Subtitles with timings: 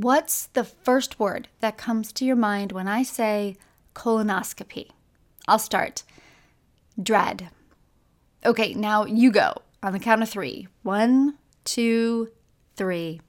[0.00, 3.56] What's the first word that comes to your mind when I say
[3.96, 4.90] colonoscopy?
[5.48, 6.04] I'll start.
[7.02, 7.48] Dread.
[8.46, 10.68] Okay, now you go on the count of three.
[10.84, 12.30] One, two,
[12.76, 13.20] three.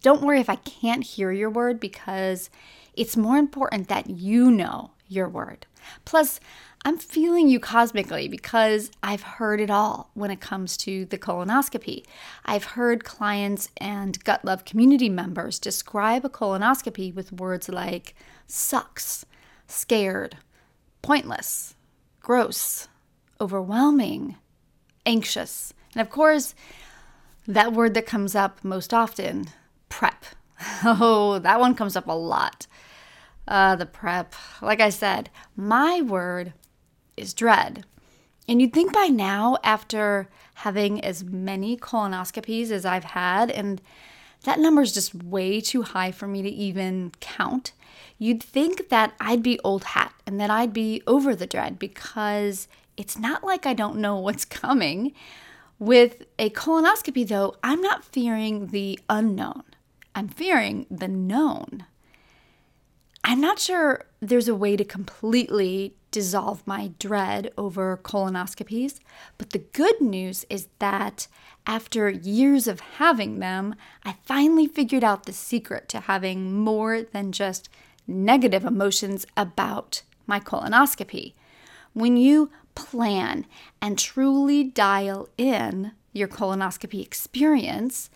[0.00, 2.48] Don't worry if I can't hear your word because
[2.94, 5.66] it's more important that you know your word.
[6.06, 6.40] Plus,
[6.88, 12.06] I'm feeling you cosmically because I've heard it all when it comes to the colonoscopy.
[12.46, 18.14] I've heard clients and gut love community members describe a colonoscopy with words like
[18.46, 19.26] sucks,
[19.66, 20.38] scared,
[21.02, 21.74] pointless,
[22.20, 22.88] gross,
[23.38, 24.36] overwhelming,
[25.04, 25.74] anxious.
[25.92, 26.54] And of course,
[27.46, 29.48] that word that comes up most often,
[29.90, 30.24] prep.
[30.82, 32.66] Oh, that one comes up a lot.
[33.46, 34.34] Uh, the prep.
[34.62, 36.54] Like I said, my word
[37.18, 37.84] is dread.
[38.48, 43.80] And you'd think by now, after having as many colonoscopies as I've had, and
[44.44, 47.72] that number is just way too high for me to even count,
[48.18, 52.68] you'd think that I'd be old hat and that I'd be over the dread because
[52.96, 55.12] it's not like I don't know what's coming.
[55.78, 59.62] With a colonoscopy, though, I'm not fearing the unknown,
[60.14, 61.84] I'm fearing the known.
[63.22, 69.00] I'm not sure there's a way to completely dissolve my dread over colonoscopies,
[69.36, 71.26] but the good news is that
[71.66, 77.32] after years of having them, I finally figured out the secret to having more than
[77.32, 77.68] just
[78.06, 81.34] negative emotions about my colonoscopy.
[81.92, 83.44] When you plan
[83.82, 88.08] and truly dial in your colonoscopy experience,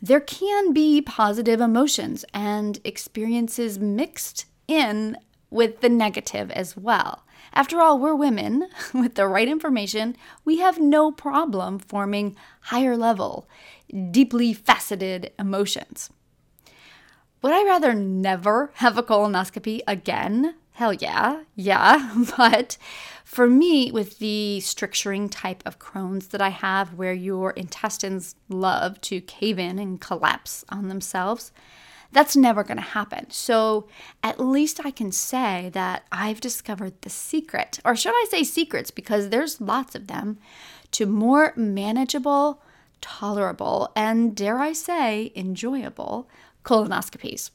[0.00, 5.16] there can be positive emotions and experiences mixed in
[5.50, 7.24] with the negative as well.
[7.58, 8.68] After all, we're women.
[8.94, 13.48] With the right information, we have no problem forming higher level,
[14.12, 16.08] deeply faceted emotions.
[17.42, 20.54] Would I rather never have a colonoscopy again?
[20.74, 22.24] Hell yeah, yeah.
[22.36, 22.78] But
[23.24, 29.00] for me, with the stricturing type of Crohn's that I have, where your intestines love
[29.00, 31.50] to cave in and collapse on themselves,
[32.12, 33.26] that's never going to happen.
[33.30, 33.88] So
[34.22, 38.90] at least I can say that I've discovered the secret, or should I say secrets,
[38.90, 40.38] because there's lots of them,
[40.92, 42.62] to more manageable,
[43.00, 46.28] tolerable, and dare I say, enjoyable
[46.64, 47.50] colonoscopies.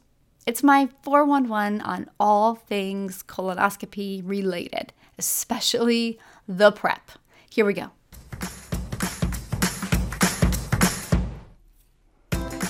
[0.46, 7.12] It's my 411 on all things colonoscopy related, especially the prep.
[7.50, 7.92] Here we go.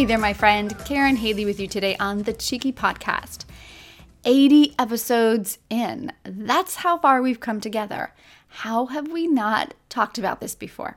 [0.00, 0.74] Hey there, my friend.
[0.78, 3.44] Karyn Haley with you today on the Cheeky Podcast.
[4.24, 6.10] 80 episodes in.
[6.24, 8.14] That's how far we've come together.
[8.48, 10.96] How have we not talked about this before?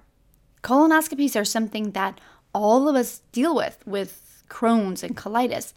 [0.62, 2.22] Colonoscopies are something that
[2.56, 5.74] all of us deal with, with Crohn's and colitis.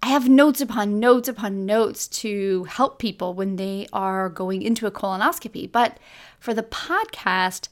[0.00, 4.86] I have notes upon notes upon notes to help people when they are going into
[4.86, 5.72] a colonoscopy.
[5.72, 5.98] But
[6.38, 7.66] for the podcast,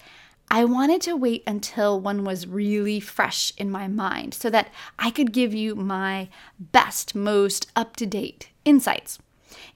[0.55, 4.69] I wanted to wait until one was really fresh in my mind so that
[4.99, 6.29] I could give you my
[6.61, 9.19] best, most up to date insights.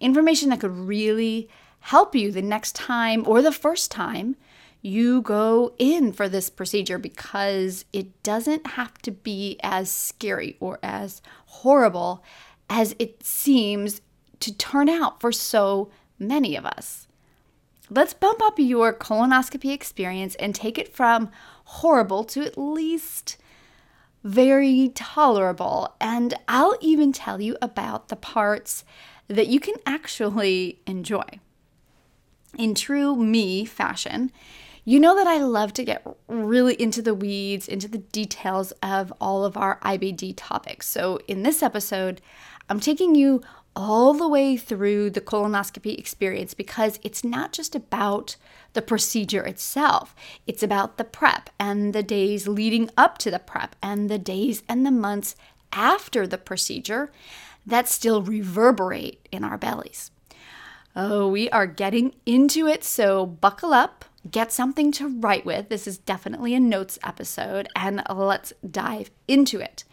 [0.01, 1.49] Information that could really
[1.81, 4.37] help you the next time or the first time
[4.83, 10.79] you go in for this procedure because it doesn't have to be as scary or
[10.83, 12.23] as horrible
[12.69, 14.03] as it seems
[14.41, 17.06] to turn out for so many of us.
[17.89, 21.31] Let's bump up your colonoscopy experience and take it from
[21.65, 23.37] horrible to at least
[24.25, 25.95] very tolerable.
[26.01, 28.85] And I'll even tell you about the parts
[29.29, 31.25] that you can actually enjoy.
[32.59, 34.33] In true me fashion,
[34.85, 39.13] you know that I love to get really into the weeds, into the details of
[39.21, 40.89] all of our IBD topics.
[40.89, 42.21] So in this episode,
[42.69, 43.43] I'm taking you
[43.77, 48.37] all the way through the colonoscopy experience because it's not just about
[48.73, 50.15] the procedure itself,
[50.47, 54.63] it's about the prep and the days leading up to the prep and the days
[54.69, 55.37] and the months
[55.73, 57.13] after the procedure
[57.67, 60.11] that still reverberate in our bellies.
[60.95, 65.69] Oh, we are getting into it, so buckle up, get something to write with.
[65.69, 69.85] This is definitely a notes episode, and let's dive into it.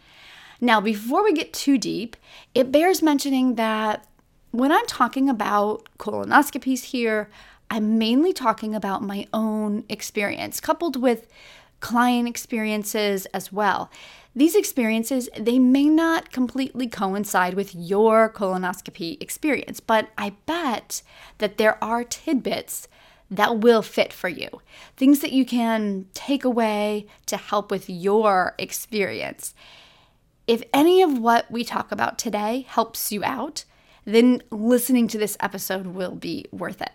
[0.60, 2.16] Now, before we get too deep,
[2.54, 4.06] it bears mentioning that
[4.50, 7.28] when I'm talking about colonoscopies here,
[7.70, 11.26] I'm mainly talking about my own experience, coupled with
[11.80, 13.90] client experiences as well.
[14.36, 21.02] These experiences, they may not completely coincide with your colonoscopy experience, but I bet
[21.38, 22.88] that there are tidbits
[23.30, 24.60] that will fit for you.
[24.96, 29.54] Things that you can take away to help with your experience.
[30.46, 33.64] If any of what we talk about today helps you out,
[34.04, 36.92] then listening to this episode will be worth it.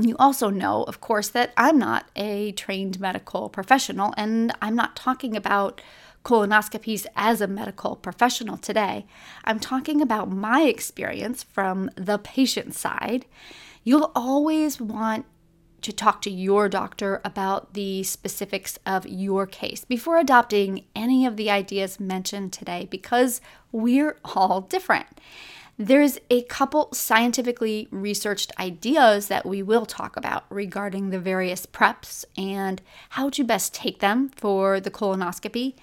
[0.00, 4.96] You also know, of course, that I'm not a trained medical professional and I'm not
[4.96, 5.80] talking about
[6.24, 9.06] colonoscopies as a medical professional today.
[9.44, 13.26] I'm talking about my experience from the patient side.
[13.84, 15.26] You'll always want
[15.84, 21.36] to talk to your doctor about the specifics of your case before adopting any of
[21.36, 23.40] the ideas mentioned today because
[23.70, 25.06] we're all different.
[25.76, 32.24] There's a couple scientifically researched ideas that we will talk about regarding the various preps
[32.38, 35.74] and how to best take them for the colonoscopy.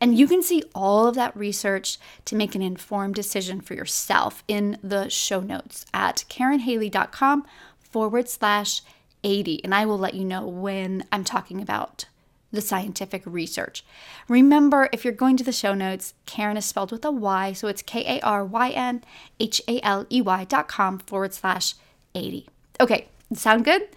[0.00, 4.44] And you can see all of that research to make an informed decision for yourself
[4.46, 7.46] in the show notes at karynhaley.com
[7.80, 8.82] forward slash
[9.24, 9.62] 80.
[9.64, 12.06] And I will let you know when I'm talking about
[12.50, 13.84] the scientific research.
[14.28, 17.68] Remember, if you're going to the show notes, Karyn is spelled with a Y, so
[17.68, 19.04] it's K A R Y N
[19.38, 21.74] H A L E Y dot com forward slash
[22.14, 22.48] 80.
[22.80, 23.88] Okay, sound good?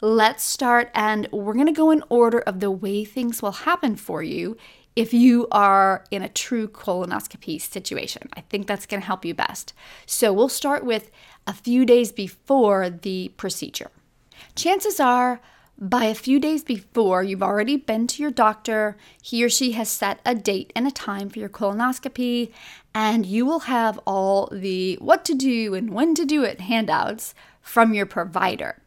[0.00, 4.22] Let's start, and we're gonna go in order of the way things will happen for
[4.22, 4.56] you
[4.96, 8.28] if you are in a true colonoscopy situation.
[8.34, 9.74] I think that's gonna help you best.
[10.06, 11.10] So we'll start with
[11.46, 13.90] a few days before the procedure.
[14.54, 15.40] Chances are
[15.78, 18.96] by a few days before, you've already been to your doctor.
[19.20, 22.52] He or she has set a date and a time for your colonoscopy,
[22.94, 27.34] and you will have all the what to do and when to do it handouts
[27.60, 28.80] from your provider.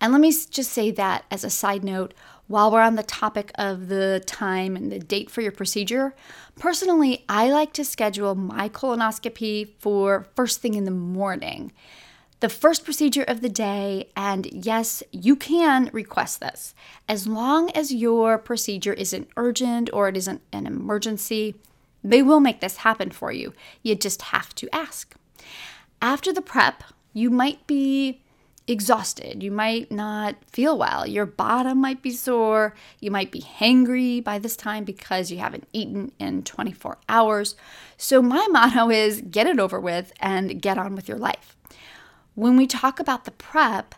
[0.00, 2.12] And let me just say that as a side note,
[2.48, 6.14] while we're on the topic of the time and the date for your procedure,
[6.58, 11.72] personally, I like to schedule my colonoscopy for first thing in the morning
[12.42, 14.08] the first procedure of the day.
[14.16, 16.74] And yes, you can request this
[17.08, 21.54] as long as your procedure isn't urgent or it isn't an emergency.
[22.02, 23.54] They will make this happen for you.
[23.84, 25.14] You just have to ask.
[26.02, 28.22] After the prep, you might be
[28.66, 29.40] exhausted.
[29.40, 31.06] You might not feel well.
[31.06, 32.74] Your bottom might be sore.
[32.98, 37.54] You might be hangry by this time because you haven't eaten in 24 hours.
[37.96, 41.56] So, my motto is get it over with and get on with your life.
[42.34, 43.94] When we talk about the prep,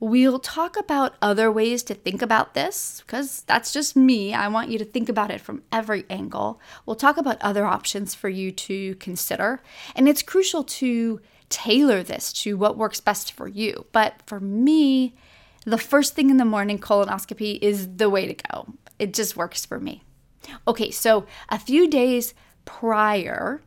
[0.00, 4.34] we'll talk about other ways to think about this because that's just me.
[4.34, 6.60] I want you to think about it from every angle.
[6.84, 9.62] We'll talk about other options for you to consider.
[9.94, 13.86] And it's crucial to tailor this to what works best for you.
[13.92, 15.14] But for me,
[15.64, 18.66] the first thing in the morning colonoscopy is the way to go.
[18.98, 20.02] It just works for me.
[20.66, 22.34] Okay, so a few days
[22.64, 23.62] prior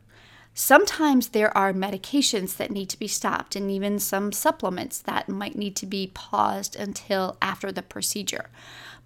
[0.62, 5.56] Sometimes there are medications that need to be stopped, and even some supplements that might
[5.56, 8.50] need to be paused until after the procedure.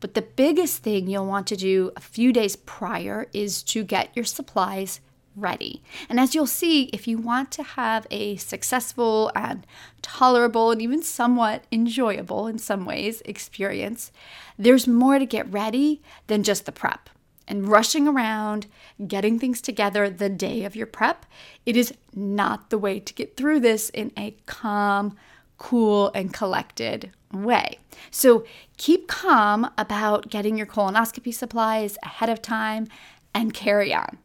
[0.00, 4.10] But the biggest thing you'll want to do a few days prior is to get
[4.16, 4.98] your supplies
[5.36, 5.80] ready.
[6.08, 9.64] And as you'll see, if you want to have a successful and
[10.02, 14.10] tolerable and even somewhat enjoyable in some ways experience,
[14.58, 17.10] there's more to get ready than just the prep
[17.46, 18.66] and rushing around,
[19.06, 21.26] getting things together the day of your prep,
[21.66, 25.16] it is not the way to get through this in a calm,
[25.58, 27.78] cool, and collected way.
[28.10, 28.44] So
[28.76, 32.88] keep calm about getting your colonoscopy supplies ahead of time
[33.34, 34.18] and carry on.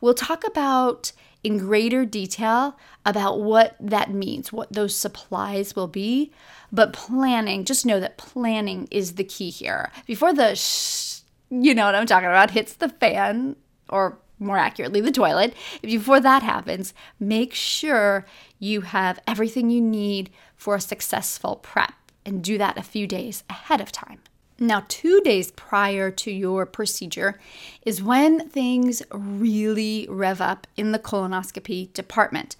[0.00, 6.32] We'll talk about in greater detail about what that means, what those supplies will be,
[6.72, 9.92] but planning, just know that planning is the key here.
[10.06, 11.05] Before the sh-
[11.50, 13.56] you know what I'm talking about, hits the fan,
[13.88, 18.26] or more accurately, the toilet, before that happens, make sure
[18.58, 23.44] you have everything you need for a successful prep and do that a few days
[23.48, 24.20] ahead of time.
[24.58, 27.38] Now, two days prior to your procedure
[27.82, 32.56] is when things really rev up in the colonoscopy department.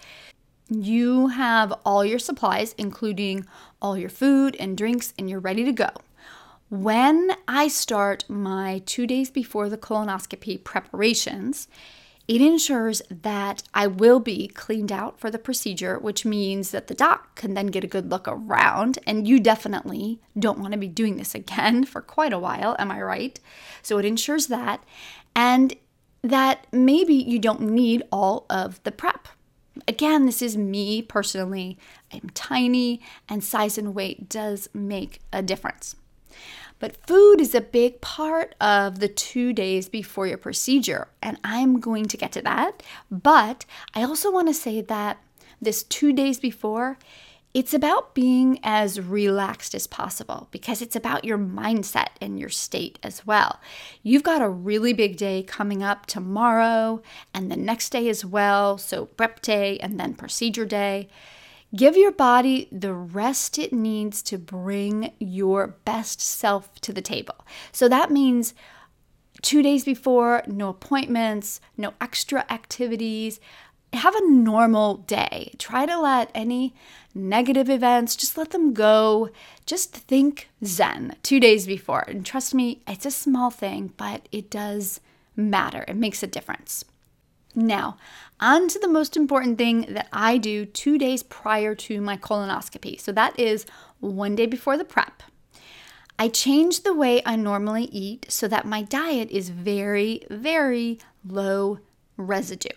[0.69, 3.47] you have all your supplies, including
[3.81, 5.91] all your food and drinks, and you're ready to go.
[6.69, 11.69] When I start my two days before the colonoscopy preparations,
[12.27, 16.95] it ensures that I will be cleaned out for the procedure, which means that the
[16.95, 18.99] doc can then get a good look around.
[19.07, 22.91] And you definitely don't want to be doing this again for quite a while, am
[22.91, 23.39] I right?
[23.81, 24.83] So it ensures that.
[25.37, 25.77] And
[26.23, 29.29] that maybe you don't need all of the prep.
[29.87, 31.79] Again, this is me personally.
[32.13, 35.95] I'm tiny, and size and weight does make a difference.
[36.79, 41.81] But food is a big part of the two days before your procedure, and I'm
[41.81, 42.83] going to get to that.
[43.11, 43.65] But
[43.95, 45.19] I also want to say that
[45.61, 46.99] this two days before,
[47.55, 52.99] it's about being as relaxed as possible because it's about your mindset and your state
[53.03, 53.59] as well.
[54.03, 57.01] You've got a really big day coming up tomorrow
[57.33, 58.77] and the next day as well.
[58.77, 61.09] So, prep day and then procedure day.
[61.77, 67.45] Give your body the rest it needs to bring your best self to the table.
[67.71, 68.55] So that means
[69.43, 73.39] two days before, no appointments, no extra activities.
[73.93, 75.53] Have a normal day.
[75.59, 76.75] Try to let any
[77.15, 79.31] negative events, just let them go.
[79.67, 82.05] Just think Zen two days before.
[82.09, 85.01] And trust me, it's a small thing, but it does
[85.35, 85.85] matter.
[85.89, 86.85] It makes a difference.
[87.55, 87.97] Now,
[88.41, 93.01] on to the most important thing that I do two days prior to my colonoscopy.
[93.01, 93.67] So that is
[94.01, 95.23] one day before the prep.
[96.19, 101.79] I change the way I normally eat so that my diet is very, very low
[102.17, 102.69] residue.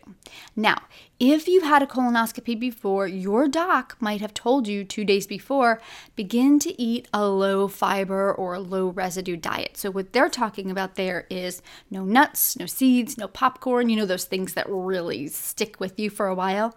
[0.56, 0.84] Now,
[1.20, 5.82] if you've had a colonoscopy before, your doc might have told you two days before
[6.16, 9.78] begin to eat a low fiber or low residue diet.
[9.78, 14.06] So, what they're talking about there is no nuts, no seeds, no popcorn, you know,
[14.06, 16.76] those things that really stick with you for a while.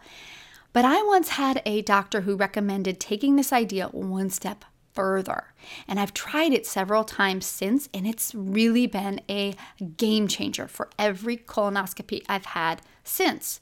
[0.73, 5.55] But I once had a doctor who recommended taking this idea one step further.
[5.89, 9.55] And I've tried it several times since, and it's really been a
[9.97, 13.61] game changer for every colonoscopy I've had since.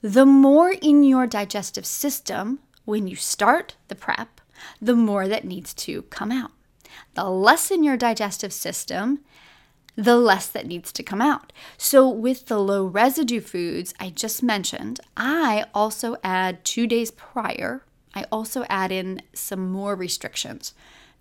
[0.00, 4.40] The more in your digestive system when you start the prep,
[4.80, 6.50] the more that needs to come out.
[7.14, 9.20] The less in your digestive system,
[9.96, 11.52] the less that needs to come out.
[11.76, 17.84] So, with the low residue foods I just mentioned, I also add two days prior
[18.14, 20.74] I also add in some more restrictions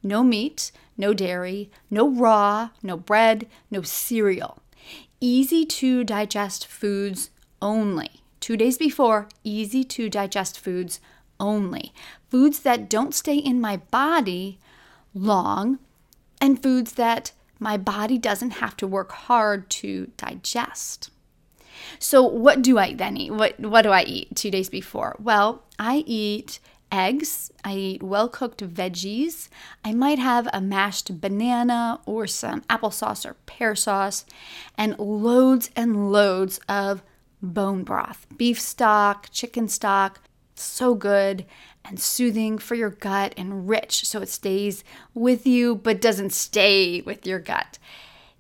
[0.04, 4.62] no meat, no dairy, no raw, no bread, no cereal.
[5.20, 7.30] Easy to digest foods
[7.62, 8.10] only.
[8.40, 11.00] Two days before, easy to digest foods
[11.40, 11.94] only.
[12.30, 14.58] Foods that don't stay in my body
[15.14, 15.78] long,
[16.40, 21.12] and foods that my body doesn't have to work hard to digest.
[22.00, 23.32] So, what do I then eat?
[23.32, 25.16] What, what do I eat two days before?
[25.20, 26.60] Well, I eat
[26.92, 27.52] eggs.
[27.64, 29.50] I eat well cooked veggies.
[29.84, 34.26] I might have a mashed banana or some applesauce or pear sauce,
[34.78, 37.04] and loads and loads of
[37.42, 40.20] bone broth, beef stock, chicken stock.
[40.56, 41.46] So good
[41.84, 44.84] and soothing for your gut and rich so it stays
[45.14, 47.80] with you but doesn't stay with your gut.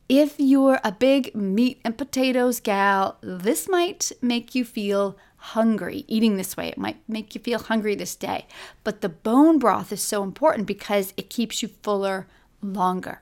[0.08, 6.06] If you're a big meat and potatoes gal, this might make you feel hungry.
[6.08, 8.46] Eating this way, it might make you feel hungry this day.
[8.84, 12.28] But the bone broth is so important because it keeps you fuller
[12.62, 13.22] longer.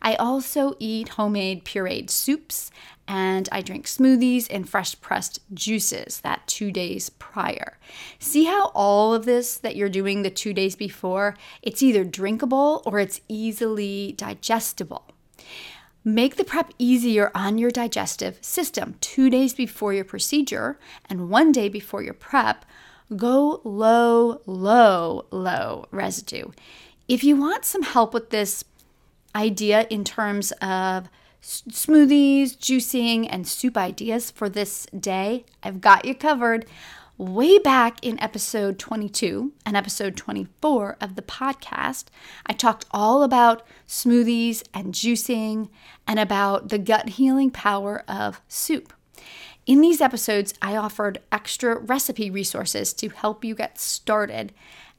[0.00, 2.70] I also eat homemade pureed soups
[3.08, 7.78] and I drink smoothies and fresh pressed juices that two days prior.
[8.18, 12.82] See how all of this that you're doing the two days before, it's either drinkable
[12.84, 15.04] or it's easily digestible.
[16.08, 18.94] Make the prep easier on your digestive system.
[19.00, 20.78] Two days before your procedure
[21.10, 22.64] and one day before your prep,
[23.16, 26.52] go low, low, low residue.
[27.08, 28.62] If you want some help with this
[29.34, 31.08] idea in terms of
[31.42, 36.66] smoothies, juicing, and soup ideas for this day, I've got you covered
[37.18, 42.06] way back in episode 22 and episode 24 of the podcast,
[42.46, 45.68] I talked all about smoothies and juicing
[46.06, 48.92] and about the gut healing power of soup.
[49.64, 54.52] In these episodes, I offered extra recipe resources to help you get started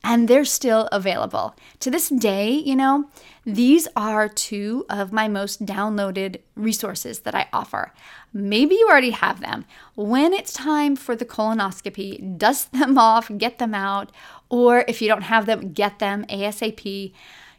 [0.03, 1.55] and they're still available.
[1.81, 3.09] To this day, you know,
[3.45, 7.93] these are two of my most downloaded resources that I offer.
[8.33, 9.65] Maybe you already have them.
[9.95, 14.11] When it's time for the colonoscopy, dust them off, get them out,
[14.49, 17.13] or if you don't have them, get them ASAP.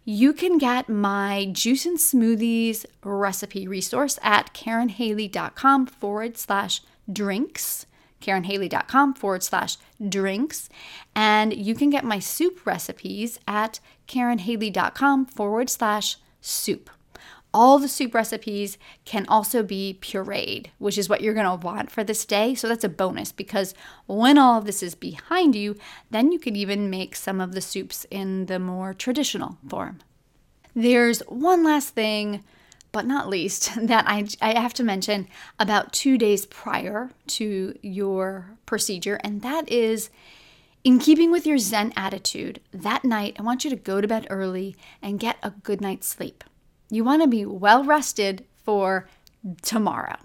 [0.05, 6.81] You can get my juice and smoothies recipe resource at karynhaley.com forward slash
[7.13, 7.85] drinks
[8.21, 9.77] karynhaley.com forward slash
[10.09, 10.69] drinks.
[11.15, 16.91] And you can get my soup recipes at karynhaley.com forward slash soup.
[17.55, 21.91] All the soup recipes can also be pureed, which is what you're going to want
[21.91, 22.55] for this day.
[22.55, 23.75] So that's a bonus because
[24.07, 25.77] when all of this is behind you,
[26.11, 30.01] then you can even make some of the soups in the more traditional form.
[30.75, 32.45] There's one last thing,
[32.93, 35.29] but not least, that I, I have to mention
[35.59, 40.11] about two days prior to your procedure, and that is
[40.85, 44.27] in keeping with your Zen attitude, that night I want you to go to bed
[44.31, 46.45] early and get a good night's sleep.
[46.91, 49.09] You want to be well rested for
[49.63, 50.17] tomorrow.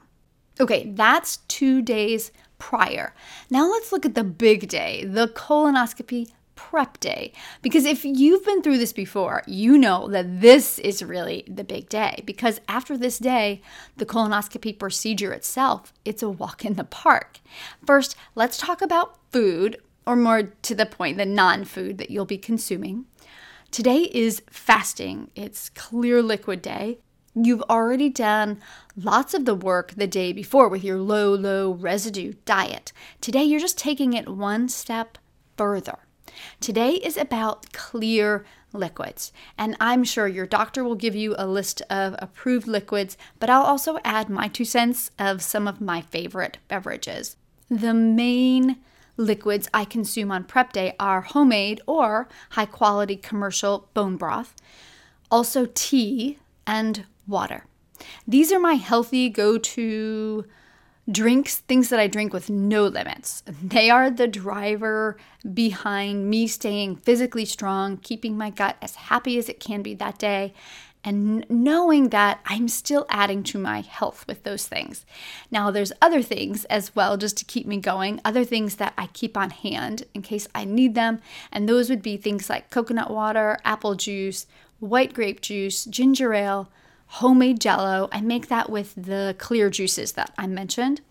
[0.59, 3.13] Okay, that's two days prior.
[3.49, 6.31] Now let's look at the big day, the colonoscopy
[6.69, 7.33] prep day.
[7.61, 11.89] Because if you've been through this before, you know that this is really the big
[11.89, 12.23] day.
[12.25, 13.61] Because after this day,
[13.97, 17.39] the colonoscopy procedure itself, it's a walk in the park.
[17.85, 19.77] First, let's talk about food,
[20.07, 23.05] or more to the point, the non food that you'll be consuming.
[23.69, 26.99] Today is fasting, it's clear liquid day.
[27.35, 28.61] You've already done
[28.95, 32.93] lots of the work the day before with your low, low residue diet.
[33.21, 35.17] Today, you're just taking it one step
[35.57, 36.02] further.
[36.59, 41.81] Today is about clear liquids, and I'm sure your doctor will give you a list
[41.89, 46.57] of approved liquids, but I'll also add my two cents of some of my favorite
[46.67, 47.35] beverages.
[47.69, 48.77] The main
[49.17, 54.55] liquids I consume on prep day are homemade or high quality commercial bone broth,
[55.29, 57.65] also tea and water.
[58.27, 60.45] These are my healthy go to
[61.11, 63.43] drinks, things that I drink with no limits.
[63.61, 65.17] They are the driver
[65.53, 70.17] behind me staying physically strong, keeping my gut as happy as it can be that
[70.17, 70.53] day,
[71.03, 75.05] and knowing that I'm still adding to my health with those things.
[75.51, 79.07] Now, there's other things as well just to keep me going, other things that I
[79.07, 81.19] keep on hand in case I need them,
[81.51, 84.47] and those would be things like coconut water, apple juice,
[84.79, 86.69] white grape juice, ginger ale,
[87.13, 88.09] homemade jello.
[88.11, 91.01] I make that with the clear juices that I mentioned.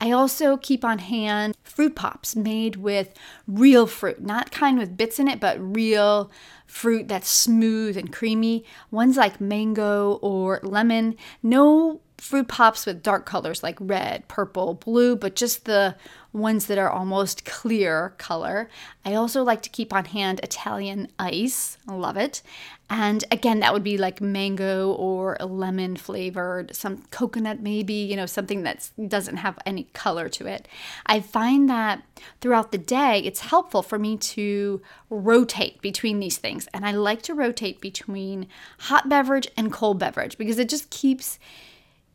[0.00, 3.14] I also keep on hand fruit pops made with
[3.46, 6.32] real fruit, not kind with bits in it, but real
[6.66, 8.64] fruit that's smooth and creamy.
[8.90, 11.16] Ones like mango or lemon.
[11.42, 15.96] No fruit pops with dark colors like red, purple, blue, but just the
[16.32, 18.68] ones that are almost clear color.
[19.04, 21.78] I also like to keep on hand Italian ice.
[21.88, 22.42] I love it.
[22.90, 28.26] And again, that would be like mango or lemon flavored, some coconut maybe, you know,
[28.26, 30.68] something that doesn't have any color to it.
[31.06, 32.02] I find that
[32.40, 36.68] throughout the day, it's helpful for me to rotate between these things.
[36.74, 38.46] And I like to rotate between
[38.80, 41.38] hot beverage and cold beverage because it just keeps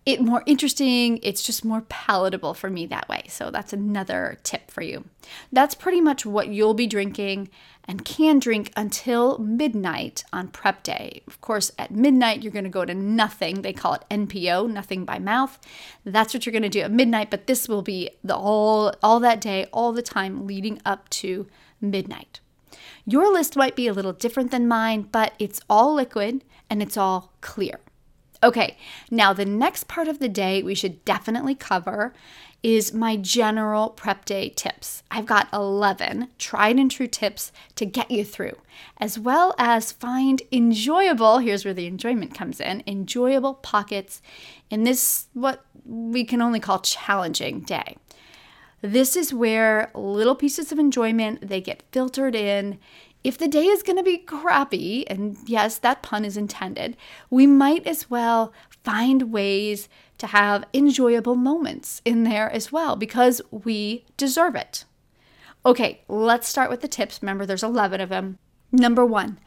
[0.05, 1.19] it more interesting.
[1.23, 3.23] It's just more palatable for me that way.
[3.27, 5.05] So that's another tip for you.
[5.51, 7.49] That's pretty much what you'll be drinking
[7.87, 11.23] and can drink until midnight on prep day.
[11.25, 13.61] Of course, at midnight, you're going to go to nothing.
[13.61, 15.59] They call it NPO, nothing by mouth.
[16.03, 19.19] That's what you're going to do at midnight, but this will be the all all
[19.21, 21.47] that day, all the time leading up to
[21.81, 22.39] midnight.
[23.07, 26.97] Your list might be a little different than mine, but it's all liquid and it's
[26.97, 27.79] all clear.
[28.45, 28.77] Okay,
[29.09, 32.13] now the next part of the day we should definitely cover
[32.61, 35.01] is my general prep day tips.
[35.09, 38.55] I've got 11 tried and true tips to get you through,
[38.99, 44.21] as well as find enjoyable, here's where the enjoyment comes in, enjoyable pockets
[44.69, 47.97] in this, what we can only call challenging day.
[48.79, 52.77] This is where little pieces of enjoyment they get filtered in
[53.25, 56.95] if the day is going to be crappy, and yes, that pun is intended,
[57.31, 63.41] we might as well find ways to have enjoyable moments in there as well because
[63.49, 64.85] we deserve it.
[65.65, 67.19] Okay, let's start with the tips.
[67.19, 68.37] Remember, there's 11 of them.
[68.71, 69.39] Number one,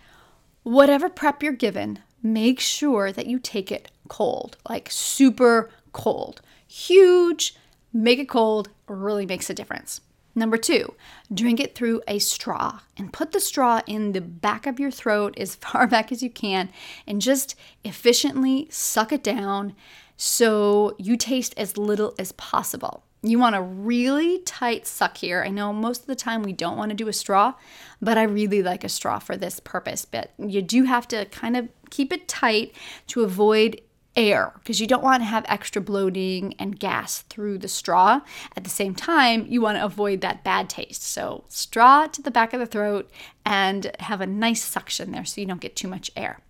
[0.64, 6.40] whatever prep you're given, make sure that you take it cold, like super cold.
[6.66, 7.54] Huge,
[7.92, 10.00] make it cold really makes a difference.
[10.38, 10.94] Number two,
[11.34, 15.36] drink it through a straw and put the straw in the back of your throat
[15.36, 16.70] as far back as you can
[17.08, 19.74] and just efficiently suck it down
[20.16, 23.02] so you taste as little as possible.
[23.20, 25.42] You want a really tight suck here.
[25.42, 27.54] I know most of the time we don't want to do a straw,
[28.00, 30.04] but I really like a straw for this purpose.
[30.04, 32.76] But you do have to kind of keep it tight
[33.08, 33.80] to avoid
[34.16, 38.20] air because you don't want to have extra bloating and gas through the straw.
[38.56, 41.02] At the same time, you want to avoid that bad taste.
[41.02, 43.10] So, straw to the back of the throat
[43.44, 46.40] and have a nice suction there so you don't get too much air.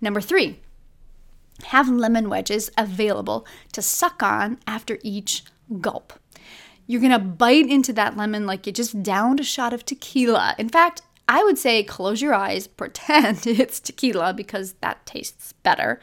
[0.00, 0.60] Number three,
[1.64, 5.44] have lemon wedges available to suck on after each
[5.80, 6.12] gulp.
[6.86, 10.54] You're gonna bite into that lemon like you just downed a shot of tequila.
[10.58, 16.00] In fact, I would say close your eyes, pretend it's tequila because that tastes better.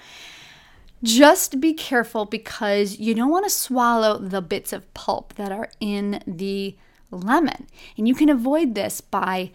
[1.03, 5.69] Just be careful because you don't want to swallow the bits of pulp that are
[5.79, 6.75] in the
[7.11, 7.67] lemon.
[7.97, 9.51] And you can avoid this by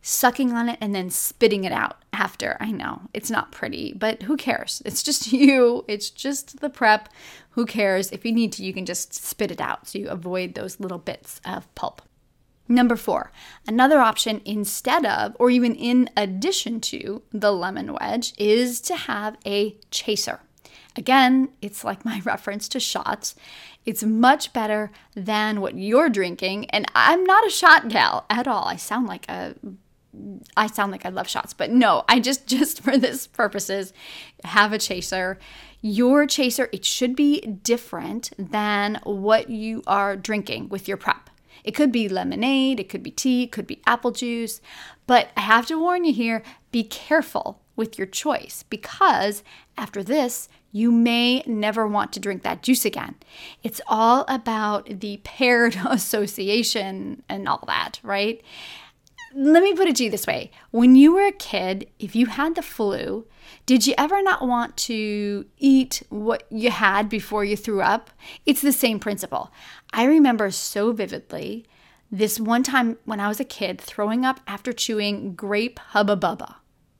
[0.00, 2.56] sucking on it and then spitting it out after.
[2.60, 4.80] I know it's not pretty, but who cares?
[4.86, 7.08] It's just you, it's just the prep.
[7.50, 8.10] Who cares?
[8.12, 10.98] If you need to, you can just spit it out so you avoid those little
[10.98, 12.02] bits of pulp.
[12.68, 13.30] Number four,
[13.68, 19.36] another option instead of, or even in addition to the lemon wedge, is to have
[19.46, 20.40] a chaser.
[20.96, 23.34] Again, it's like my reference to shots.
[23.84, 26.68] It's much better than what you're drinking.
[26.70, 28.64] And I'm not a shot gal at all.
[28.64, 29.54] I sound like a
[30.56, 33.92] I sound like I love shots, but no, I just just for this purposes
[34.44, 35.38] have a chaser.
[35.82, 41.30] Your chaser, it should be different than what you are drinking with your prep.
[41.64, 44.60] It could be lemonade, it could be tea, it could be apple juice,
[45.06, 49.42] but I have to warn you here, be careful with your choice because
[49.76, 53.14] after this, you may never want to drink that juice again.
[53.62, 58.42] It's all about the paired association and all that, right?
[59.34, 62.26] Let me put it to you this way when you were a kid, if you
[62.26, 63.26] had the flu,
[63.64, 68.10] did you ever not want to eat what you had before you threw up?
[68.44, 69.50] It's the same principle.
[69.94, 71.64] I remember so vividly
[72.10, 76.56] this one time when I was a kid throwing up after chewing grape Hubba Bubba.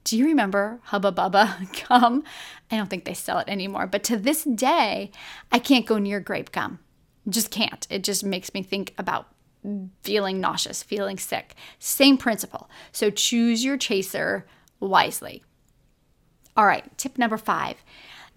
[0.07, 2.23] Do you remember Hubba Bubba gum?
[2.71, 5.11] I don't think they sell it anymore, but to this day,
[5.51, 6.79] I can't go near grape gum.
[7.29, 7.85] Just can't.
[7.91, 9.27] It just makes me think about
[10.05, 11.57] feeling nauseous, feeling sick.
[11.81, 12.71] Same principle.
[12.93, 14.47] So choose your chaser
[14.79, 15.43] wisely.
[16.57, 17.83] All right, tip number five.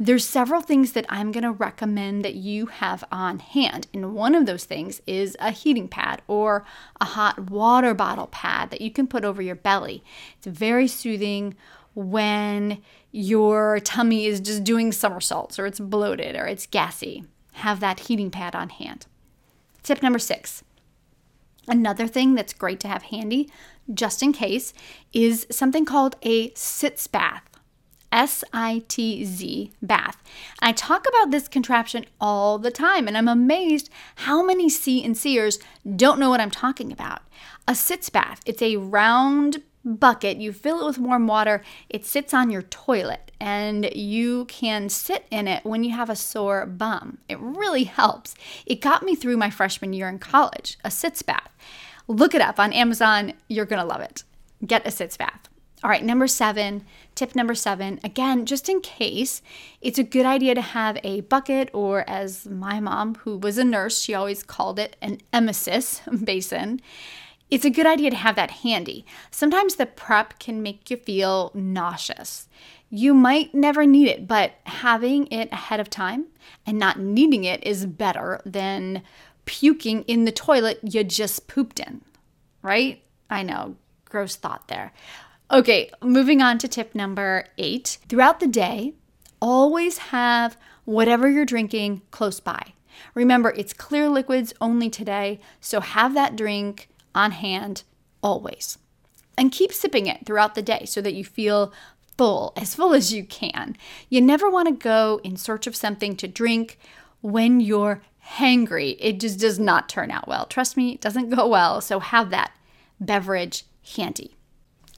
[0.02, 3.88] There's several things that I'm going to recommend that you have on hand.
[3.94, 6.66] And one of those things is a heating pad or
[7.02, 10.02] a hot water bottle pad that you can put over your belly.
[10.38, 11.56] It's very soothing
[11.96, 12.82] when
[13.12, 17.26] your tummy is just doing somersaults or it's bloated or it's gassy.
[17.54, 19.06] Have that heating pad on hand.
[19.84, 20.64] Tip number six.
[21.68, 23.50] Another thing that's great to have handy,
[23.94, 24.74] just in case,
[25.12, 27.49] is something called a sitz bath.
[28.12, 30.22] S I T Z bath.
[30.62, 35.18] I talk about this contraption all the time, and I'm amazed how many C and
[35.18, 35.60] Seers
[35.96, 37.22] don't know what I'm talking about.
[37.68, 42.34] A sitz bath, it's a round bucket, you fill it with warm water, it sits
[42.34, 47.20] on your toilet, and you can sit in it when you have a sore bum.
[47.30, 48.36] It really helps.
[48.66, 51.50] It got me through my freshman year in college, a sitz bath.
[52.08, 54.24] Look it up on Amazon, you're gonna love it.
[54.66, 55.49] Get a sitz bath.
[55.82, 56.84] All right, number seven,
[57.16, 59.42] tip number seven, again, just in case,
[59.80, 63.64] it's a good idea to have a bucket, or as my mom, who was a
[63.64, 66.82] nurse, she always called it an emesis basin.
[67.50, 69.06] It's a good idea to have that handy.
[69.32, 72.50] Sometimes the prep can make you feel nauseous.
[72.90, 76.26] You might never need it, but having it ahead of time
[76.66, 79.02] and not needing it is better than
[79.46, 82.02] puking in the toilet you just pooped in,
[82.62, 83.02] right?
[83.30, 84.92] I know, gross thought there.
[85.52, 87.98] Okay, moving on to tip number eight.
[88.08, 88.94] Throughout the day,
[89.42, 92.74] always have whatever you're drinking close by.
[93.16, 97.82] Remember, it's clear liquids only today, so have that drink on hand
[98.22, 98.78] always.
[99.40, 101.74] And keep sipping it throughout the day so that you feel
[102.16, 103.76] full, as full as you can.
[104.08, 106.78] You never want to go in search of something to drink
[107.22, 108.04] when you're
[108.36, 108.98] hangry.
[109.00, 110.46] It just does not turn out well.
[110.46, 111.82] Trust me, it doesn't go well.
[111.82, 112.52] So have that
[113.00, 113.64] beverage
[113.96, 114.36] handy.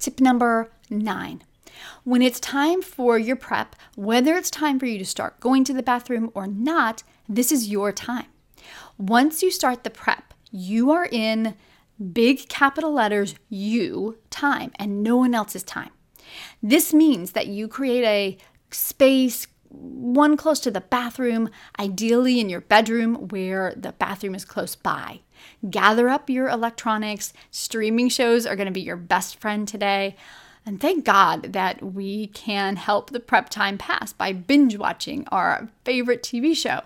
[0.01, 1.43] Tip number nine.
[2.03, 5.73] When it's time for your prep, whether it's time for you to start going to
[5.73, 8.25] the bathroom or not, this is your time.
[8.97, 11.53] Once you start the prep, you are in
[12.13, 15.91] big capital letters you time and no one else's time.
[16.63, 18.37] This means that you create a
[18.73, 21.47] space, one close to the bathroom,
[21.79, 25.19] ideally in your bedroom where the bathroom is close by.
[25.69, 27.33] Gather up your electronics.
[27.51, 30.15] Streaming shows are going to be your best friend today.
[30.65, 35.69] And thank God that we can help the prep time pass by binge watching our
[35.83, 36.81] favorite TV show.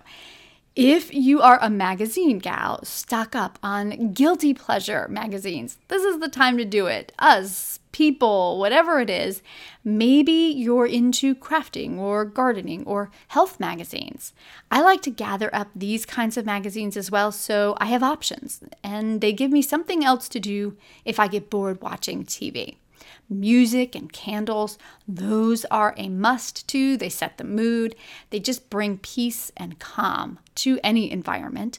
[0.76, 5.78] If you are a magazine gal, stock up on guilty pleasure magazines.
[5.88, 7.12] This is the time to do it.
[7.18, 9.40] Us, people, whatever it is.
[9.82, 14.34] Maybe you're into crafting or gardening or health magazines.
[14.70, 18.62] I like to gather up these kinds of magazines as well, so I have options
[18.84, 22.76] and they give me something else to do if I get bored watching TV.
[23.28, 26.96] Music and candles, those are a must too.
[26.96, 27.94] They set the mood,
[28.30, 31.78] they just bring peace and calm to any environment.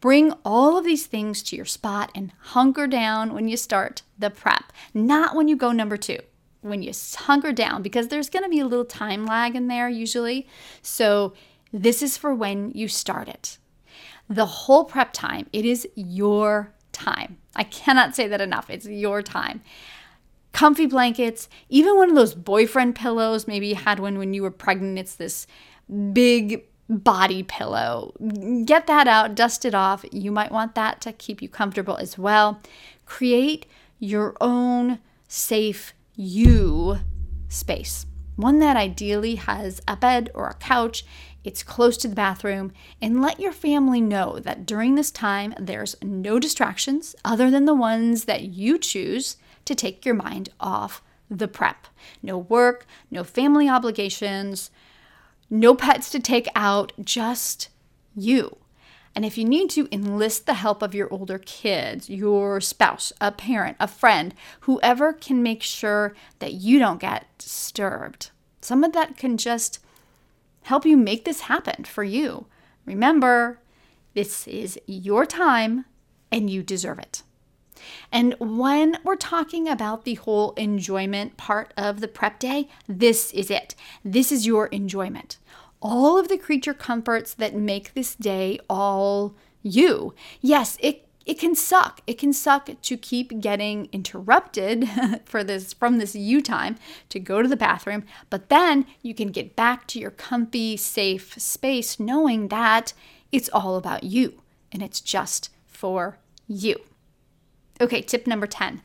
[0.00, 4.30] Bring all of these things to your spot and hunker down when you start the
[4.30, 6.18] prep, not when you go number two.
[6.60, 10.48] When you hunker down, because there's gonna be a little time lag in there usually.
[10.80, 11.34] So,
[11.72, 13.58] this is for when you start it.
[14.28, 17.38] The whole prep time, it is your time.
[17.54, 18.70] I cannot say that enough.
[18.70, 19.62] It's your time
[20.52, 23.48] comfy blankets, even one of those boyfriend pillows.
[23.48, 24.98] Maybe you had one when you were pregnant.
[24.98, 25.46] It's this
[26.12, 28.14] big body pillow.
[28.64, 30.04] Get that out, dust it off.
[30.12, 32.60] You might want that to keep you comfortable as well.
[33.06, 33.66] Create
[33.98, 36.98] your own safe you
[37.48, 38.06] space.
[38.36, 41.04] One that ideally has a bed or a couch,
[41.44, 45.96] it's close to the bathroom, and let your family know that during this time there's
[46.02, 51.48] no distractions other than the ones that you choose to take your mind off the
[51.48, 51.86] prep.
[52.22, 54.70] No work, no family obligations,
[55.48, 57.68] no pets to take out, just
[58.14, 58.56] you.
[59.14, 63.30] And if you need to enlist the help of your older kids, your spouse, a
[63.30, 68.30] parent, a friend, whoever can make sure that you don't get disturbed,
[68.62, 69.80] some of that can just
[70.62, 72.46] help you make this happen for you.
[72.86, 73.58] Remember,
[74.14, 75.84] this is your time
[76.30, 77.22] and you deserve it.
[78.10, 83.50] And when we're talking about the whole enjoyment part of the prep day, this is
[83.50, 83.74] it.
[84.04, 85.38] This is your enjoyment.
[85.80, 90.14] All of the creature comforts that make this day all you.
[90.40, 92.00] Yes, it it can suck.
[92.06, 94.88] It can suck to keep getting interrupted
[95.24, 96.76] for this from this you time
[97.10, 101.40] to go to the bathroom, but then you can get back to your comfy, safe
[101.40, 102.92] space knowing that
[103.30, 104.42] it's all about you
[104.72, 106.18] and it's just for
[106.48, 106.80] you.
[107.82, 108.80] Okay, tip number 10.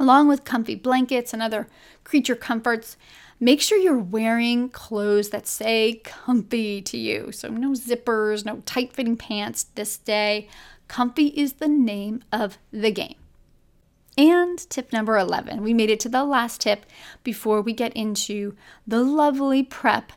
[0.00, 1.68] Along with comfy blankets and other
[2.02, 2.96] creature comforts,
[3.38, 7.30] make sure you're wearing clothes that say comfy to you.
[7.30, 10.48] So, no zippers, no tight fitting pants this day.
[10.88, 13.14] Comfy is the name of the game.
[14.18, 16.86] And tip number 11, we made it to the last tip
[17.22, 20.10] before we get into the lovely prep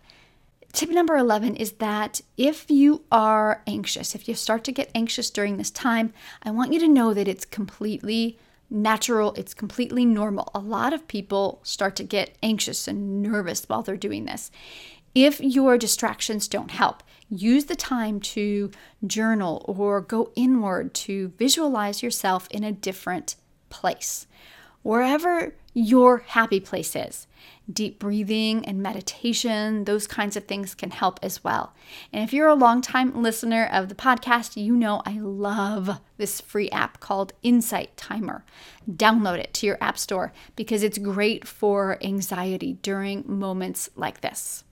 [0.72, 5.30] Tip number 11 is that if you are anxious, if you start to get anxious
[5.30, 8.38] during this time, I want you to know that it's completely
[8.70, 10.52] natural, it's completely normal.
[10.54, 14.52] A lot of people start to get anxious and nervous while they're doing this.
[15.16, 18.70] If your distractions don't help, use the time to
[19.06, 23.36] journal or go inward to visualize yourself in a different
[23.70, 24.28] place.
[24.84, 27.28] Wherever your happy place is.
[27.72, 31.74] Deep breathing and meditation, those kinds of things can help as well.
[32.12, 36.70] And if you're a longtime listener of the podcast, you know I love this free
[36.72, 38.44] app called Insight Timer.
[38.90, 44.64] Download it to your app store because it's great for anxiety during moments like this.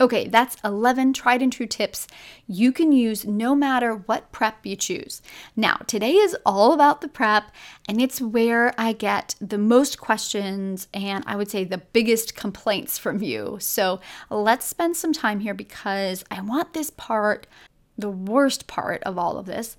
[0.00, 2.06] Okay, that's 11 tried and true tips
[2.46, 5.20] you can use no matter what prep you choose.
[5.56, 7.50] Now, today is all about the prep,
[7.88, 12.96] and it's where I get the most questions and I would say the biggest complaints
[12.96, 13.56] from you.
[13.60, 13.98] So
[14.30, 17.48] let's spend some time here because I want this part,
[17.96, 19.76] the worst part of all of this.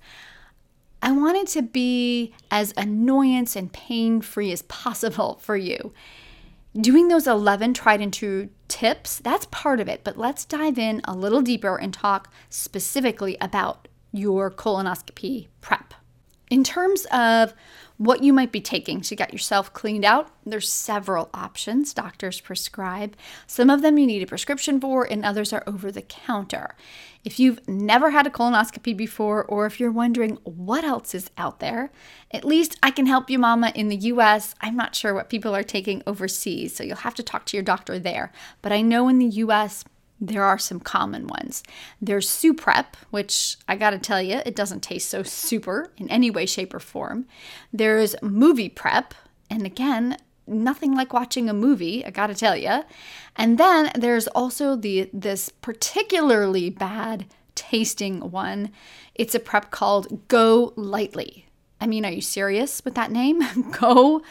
[1.00, 5.94] I want it to be as annoyance and pain free as possible for you
[6.78, 10.02] doing those 11 tried and true tips, that's part of it.
[10.04, 15.92] But let's dive in a little deeper and talk specifically about your colonoscopy prep.
[16.48, 17.52] In terms of
[18.00, 23.14] what you might be taking to get yourself cleaned out, there's several options doctors prescribe.
[23.46, 26.74] Some of them you need a prescription for, and others are over the counter.
[27.24, 31.60] If you've never had a colonoscopy before, or if you're wondering what else is out
[31.60, 31.90] there,
[32.30, 34.54] at least I can help you, Mama, in the US.
[34.62, 37.64] I'm not sure what people are taking overseas, so you'll have to talk to your
[37.64, 38.32] doctor there.
[38.62, 39.84] But I know in the US,
[40.20, 41.62] there are some common ones.
[42.00, 46.46] There's SUPREP, which I gotta tell you, it doesn't taste so super in any way,
[46.46, 47.26] shape, or form.
[47.72, 49.12] There's MoviPrep,
[49.48, 52.84] and again, nothing like watching a movie, I gotta tell you.
[53.36, 58.70] And then there's also the this particularly bad tasting one.
[59.14, 61.44] It's a prep called GoLytely.
[61.80, 63.42] I mean, are you serious with that name?
[63.70, 64.22] Go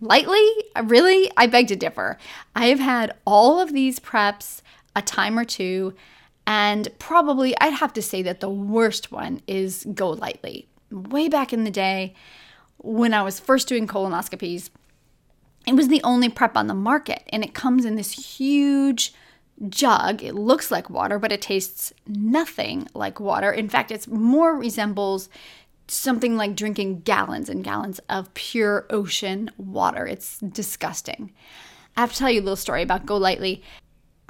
[0.00, 0.46] Lightly?
[0.82, 1.30] Really?
[1.36, 2.18] I beg to differ.
[2.54, 4.60] I have had all of these preps
[4.96, 5.94] a time or two.
[6.46, 10.66] And probably I'd have to say that the worst one is GoLytely.
[10.90, 12.14] Way back in the day,
[12.78, 14.68] when I was first doing colonoscopies,
[15.66, 19.14] it was the only prep on the market, and it comes in this huge
[19.68, 20.22] jug.
[20.22, 23.50] It looks like water, but it tastes nothing like water.
[23.50, 25.30] In fact, it more resembles
[25.88, 30.06] something like drinking gallons and gallons of pure ocean water.
[30.06, 31.32] It's disgusting.
[31.96, 33.62] I have to tell you a little story about GoLytely.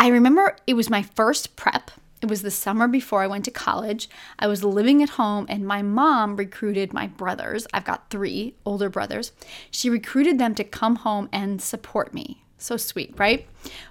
[0.05, 1.91] I remember it was my first prep.
[2.21, 4.11] It was the summer before I went to college.
[4.39, 7.67] I was living at home, and my mom recruited my brothers.
[7.73, 9.33] I've got three older brothers.
[9.71, 12.45] She recruited them to come home and support me.
[12.59, 13.47] So sweet, right?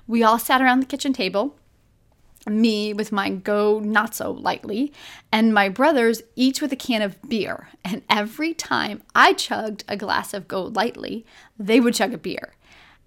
[0.06, 1.56] We all sat around the kitchen table
[2.45, 4.93] me with my go not so lightly,
[5.32, 7.69] and my brothers each with a can of beer.
[7.84, 11.23] And every time I chugged a glass of GoLytely,
[11.58, 12.54] they would chug a beer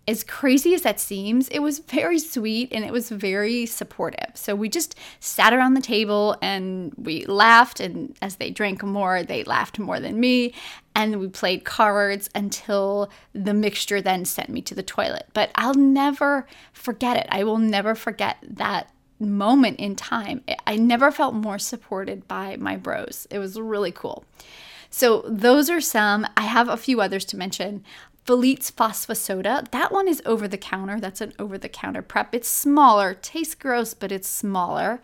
[0.08, 4.30] as crazy as that seems, it was very sweet and it was very supportive.
[4.34, 7.80] So we just sat around the table and we laughed.
[7.80, 10.54] And as they drank more, they laughed more than me.
[10.94, 15.26] And we played cards until the mixture then sent me to the toilet.
[15.32, 17.26] But I'll never forget it.
[17.30, 20.42] I will never forget that moment in time.
[20.66, 23.26] I never felt more supported by my bros.
[23.30, 24.24] It was really cool.
[24.88, 26.26] So, those are some.
[26.36, 27.84] I have a few others to mention.
[28.26, 29.66] Fleet's Phospho-soda.
[29.70, 30.98] That one is over the counter.
[30.98, 32.34] That's an over the counter prep.
[32.34, 35.00] It's smaller, tastes gross, but it's smaller.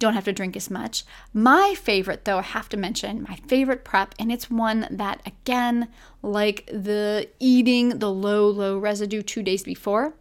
[0.00, 1.04] Don't have to drink as much.
[1.32, 5.88] My favorite, though, I have to mention, my favorite prep, and it's one that, again,
[6.22, 10.14] like the eating the low, low residue two days before,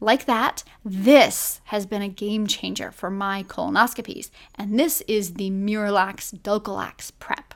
[0.00, 4.30] like that, this has been a game changer for my colonoscopies.
[4.56, 7.53] And this is the Miralax Dulcolax prep.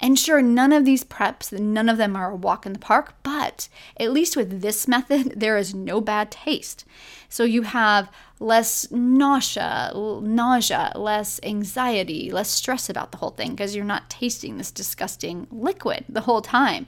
[0.00, 3.14] And sure, none of these preps, none of them are a walk in the park,
[3.22, 6.84] but at least with this method, there is no bad taste.
[7.28, 13.74] So you have less nausea, nausea, less anxiety, less stress about the whole thing because
[13.74, 16.86] you're not tasting this disgusting liquid the whole time.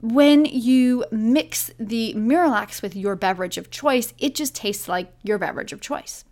[0.00, 5.38] When you mix the Miralax with your beverage of choice, it just tastes like your
[5.38, 6.24] beverage of choice.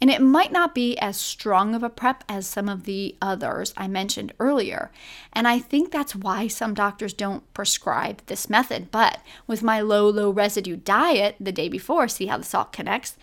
[0.00, 3.72] And it might not be as strong of a prep as some of the others
[3.76, 4.90] I mentioned earlier.
[5.32, 8.90] And I think that's why some doctors don't prescribe this method.
[8.90, 13.16] But with my low, low residue diet the day before, see how the salt connects,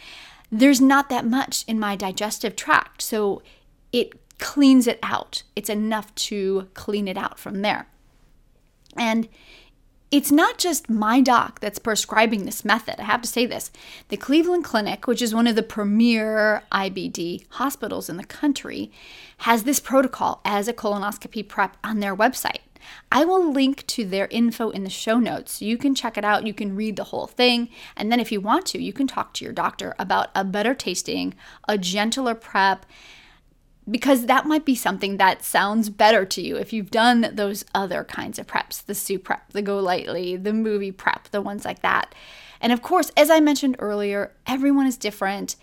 [0.52, 3.02] there's not that much in my digestive tract.
[3.02, 3.42] So
[3.92, 5.44] it cleans it out.
[5.56, 7.88] It's enough to clean it out from there.
[8.98, 9.28] And
[10.16, 13.02] it's not just my doc that's prescribing this method.
[13.02, 13.70] I have to say this.
[14.08, 18.94] The Cleveland Clinic, which is one of the premier IBD hospitals in the country,
[19.40, 22.60] has this protocol as a colonoscopy prep on their website.
[23.12, 25.62] I will link to their info in the show notes.
[25.62, 26.48] You can check it out.
[26.48, 27.68] You can read the whole thing.
[27.98, 30.74] And then, if you want to, you can talk to your doctor about a better
[30.74, 31.34] tasting,
[31.68, 32.86] a gentler prep,
[33.90, 38.04] because that might be something that sounds better to you if you've done those other
[38.04, 42.16] kinds of preps the SUPREP, the GoLytely, the MoviPrep, the ones like that.
[42.60, 45.56] And of course, as I mentioned earlier, everyone is different.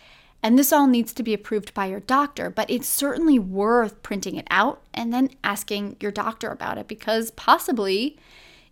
[0.42, 4.36] And this all needs to be approved by your doctor, but it's certainly worth printing
[4.36, 8.18] it out and then asking your doctor about it because possibly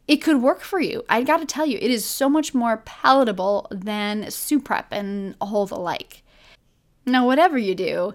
[0.09, 1.05] it could work for you.
[1.09, 5.77] I gotta tell you, it is so much more palatable than SUPREP and all the
[5.77, 6.23] like.
[7.07, 8.15] Now, whatever you do,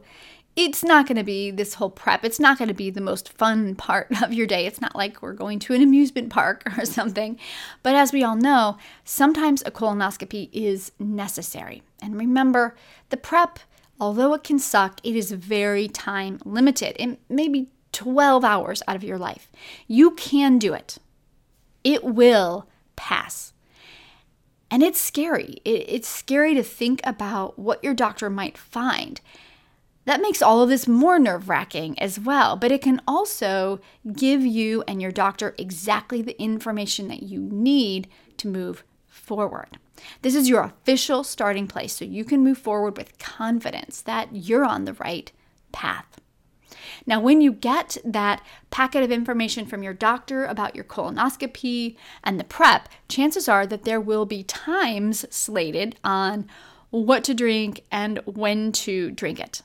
[0.56, 2.24] it's not going to be this whole prep.
[2.24, 4.66] It's not going to be the most fun part of your day.
[4.66, 7.38] It's not like we're going to an amusement park or something.
[7.84, 11.84] But as we all know, sometimes a colonoscopy is necessary.
[12.02, 12.76] And remember,
[13.10, 13.60] the prep,
[14.00, 16.96] although it can suck, it is very time limited.
[17.00, 19.50] It may be 12 hours out of your life.
[19.88, 20.98] You can do it,
[21.84, 23.52] it will pass.
[24.72, 25.58] And it's scary.
[25.64, 29.22] It's scary to think about what your doctor might find.
[30.06, 33.80] That makes all of this more nerve wracking as well, but it can also
[34.14, 39.80] give you and your doctor exactly the information that you need to move forward.
[40.22, 44.66] This is your official starting place so you can move forward with confidence that you're
[44.66, 45.32] on the right
[45.72, 46.20] path.
[47.08, 52.40] Now, when you get that packet of information from your doctor about your colonoscopy and
[52.40, 56.48] the prep, chances are that there will be times slated on
[56.92, 59.62] what to drink and when to drink it.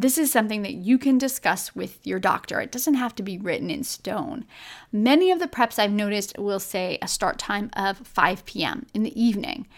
[0.00, 2.60] This is something that you can discuss with your doctor.
[2.60, 4.44] It doesn't have to be written in stone.
[4.90, 8.86] Many of the preps I've noticed will say a start time of 5 p.m.
[8.92, 9.68] in the evening.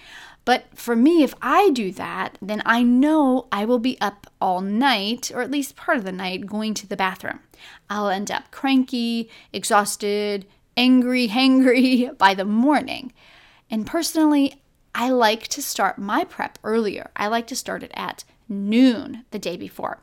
[0.46, 4.62] But for me, if I do that, then I know I will be up all
[4.62, 7.40] night, or at least part of the night, going to the bathroom.
[7.90, 10.46] I'll end up cranky, exhausted,
[10.78, 13.12] angry, hangry by the morning.
[13.70, 14.62] And personally,
[14.94, 17.10] I like to start my prep earlier.
[17.14, 20.02] I like to start it at noon the day before.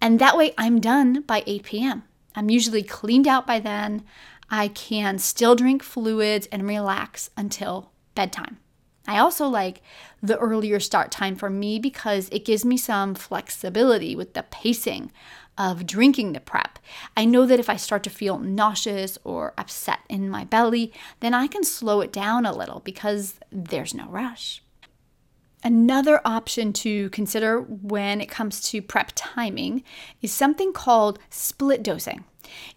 [0.00, 2.04] And that way I'm done by 8 p.m.
[2.34, 4.04] I'm usually cleaned out by then.
[4.48, 8.58] I can still drink fluids and relax until bedtime.
[9.06, 9.82] I also like
[10.22, 15.10] the earlier start time for me because it gives me some flexibility with the pacing
[15.58, 16.78] of drinking the prep.
[17.16, 21.34] I know that if I start to feel nauseous or upset in my belly, then
[21.34, 24.62] I can slow it down a little because there's no rush.
[25.62, 29.82] Another option to consider when it comes to prep timing
[30.22, 32.24] is something called split dosing.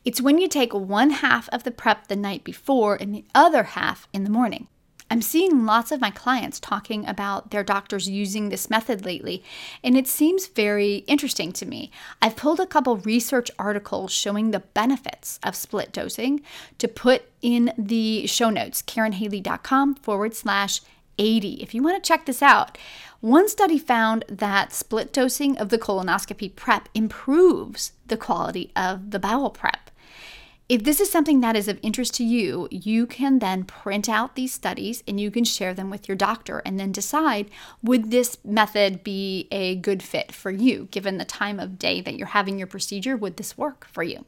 [0.04, 3.64] It's when you take one half of the prep the night before and the other
[3.64, 4.68] half in the morning.
[5.10, 9.44] I'm seeing lots of my clients talking about their doctors using this method lately,
[9.84, 11.92] and it seems very interesting to me.
[12.22, 16.42] I've pulled a couple research articles showing the benefits of split dosing
[16.80, 20.82] to put in the show notes, karynhaley.com forward slash
[21.18, 21.62] 80.
[21.62, 22.78] If you want to check this out,
[23.20, 29.20] one study found that split dosing of the colonoscopy prep improves the quality of the
[29.20, 29.84] bowel prep.
[30.70, 34.36] If this is something that is of interest to you, you can then print out
[34.36, 37.52] these studies and you can share them with your doctor and then decide
[37.84, 42.16] would this method be a good fit for you given the time of day that
[42.16, 44.26] you're having your procedure would this work for you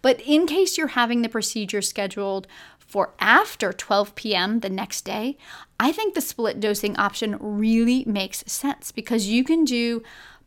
[0.00, 2.46] but in case you're having the procedure scheduled
[2.86, 4.60] for after 12 p.m.
[4.60, 5.36] the next day
[5.78, 10.02] i think the split dosing option really makes sense because you can do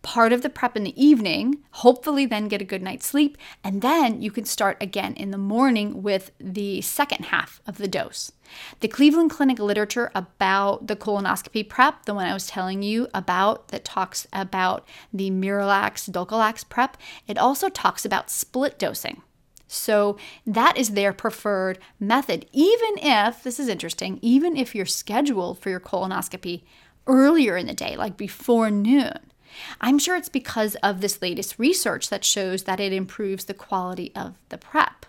[0.08, 3.82] part of the prep in the evening, hopefully, then get a good night's sleep, and
[3.82, 8.32] then you can start again in the morning with the second half of the dose.
[8.80, 13.68] The Cleveland Clinic literature about the colonoscopy prep, the one I was telling you about
[13.70, 16.96] that talks about the Miralax Dulcolax prep,
[17.28, 19.24] it also talks about split dosing.
[19.68, 25.60] So that is their preferred method, even if, this is interesting, even if you're scheduled
[25.60, 26.64] for your colonoscopy
[27.06, 29.20] earlier in the day, like before noon.
[29.82, 34.12] I'm sure it's because of this latest research that shows that it improves the quality
[34.16, 35.06] of the prep.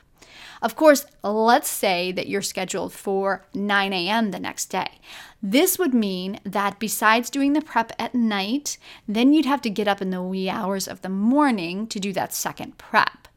[0.60, 4.30] Of course, let's say that you're scheduled for 9 a.m.
[4.30, 4.98] the next day.
[5.40, 9.86] This would mean that besides doing the prep at night, then you'd have to get
[9.86, 13.27] up in the wee hours of the morning to do that second prep.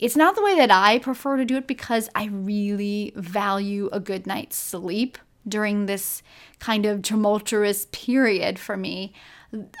[0.00, 4.00] It's not the way that I prefer to do it because I really value a
[4.00, 6.22] good night's sleep during this
[6.58, 9.12] kind of tumultuous period for me.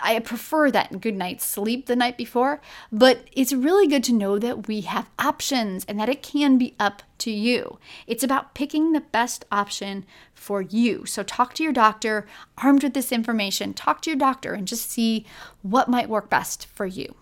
[0.02, 2.60] I prefer that good night's sleep the night before,
[2.92, 6.74] but it's really good to know that we have options and that it can be
[6.78, 7.78] up to you.
[8.06, 10.04] It's about picking the best option
[10.34, 11.06] for you.
[11.06, 12.26] So talk to your doctor,
[12.58, 15.24] armed with this information, talk to your doctor and just see
[15.62, 17.14] what might work best for you.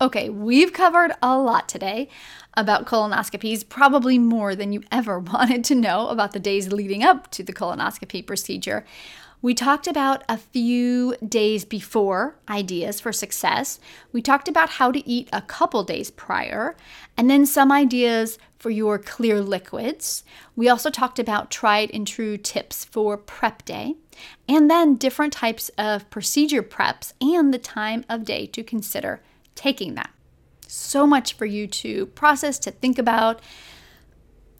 [0.00, 2.08] Okay, we've covered a lot today
[2.54, 7.30] about colonoscopies, probably more than you ever wanted to know about the days leading up
[7.32, 8.84] to the colonoscopy procedure.
[9.42, 13.80] We talked about a few days before ideas for success.
[14.12, 16.76] We talked about how to eat a couple days prior,
[17.16, 20.24] and then some ideas for your clear liquids.
[20.54, 23.96] We also talked about tried and true tips for prep day,
[24.48, 29.20] and then different types of procedure preps and the time of day to consider
[29.54, 30.10] taking that.
[30.66, 33.40] So much for you to process, to think about.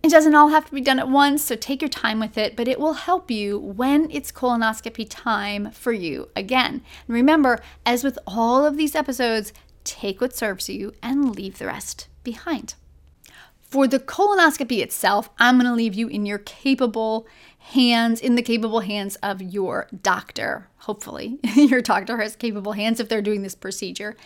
[0.03, 2.57] It doesn't all have to be done at once, so take your time with it,
[2.57, 6.83] but it will help you when it's colonoscopy time for you again.
[7.07, 9.53] And remember, as with all of these episodes,
[9.85, 12.75] take what serves you and leave the rest behind.
[13.63, 17.27] For the colonoscopy itself, I'm going to leave you in your capable
[17.63, 20.69] hands, in the capable hands of your doctor.
[20.79, 24.17] Hopefully, your doctor has capable hands if they're doing this procedure.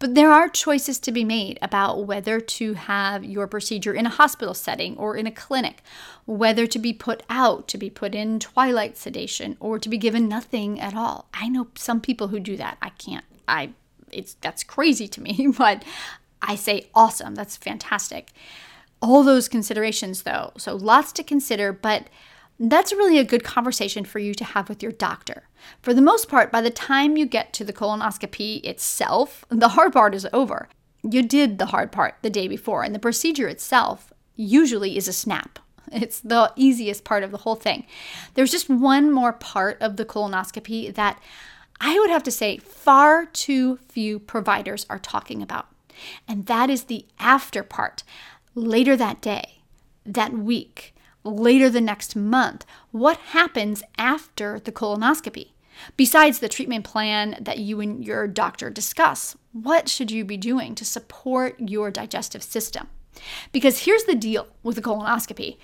[0.00, 4.10] But there are choices to be made about whether to have your procedure in a
[4.10, 5.82] hospital setting or in a clinic,
[6.24, 10.26] whether to be put out, to be put in twilight sedation, or to be given
[10.26, 11.28] nothing at all.
[11.34, 12.78] I know some people who do that.
[12.80, 13.24] I can't.
[13.46, 13.70] I
[14.10, 15.84] it's that's crazy to me, but
[16.42, 17.34] I say awesome.
[17.34, 18.30] That's fantastic.
[19.02, 20.52] All those considerations though.
[20.56, 22.08] So lots to consider, but
[22.60, 25.48] that's really a good conversation for you to have with your doctor.
[25.80, 29.94] For the most part, by the time you get to the colonoscopy itself, the hard
[29.94, 30.68] part is over.
[31.02, 35.12] You did the hard part the day before, and the procedure itself usually is a
[35.12, 35.58] snap.
[35.92, 37.84] It's the easiest part of the whole thing.
[38.34, 41.20] There's just one more part of the colonoscopy that
[41.80, 45.66] I would have to say far too few providers are talking about,
[46.28, 48.04] and that is the after part.
[48.54, 49.62] Later that day,
[50.06, 50.94] that week,
[51.24, 52.64] later the next month.
[52.90, 55.50] What happens after the colonoscopy?
[55.96, 60.74] Besides the treatment plan that you and your doctor discuss, what should you be doing
[60.74, 62.88] to support your digestive system?
[63.52, 65.56] Because here's the deal with the colonoscopy.